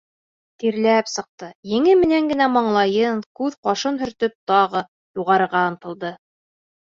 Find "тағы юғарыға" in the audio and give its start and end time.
4.53-5.63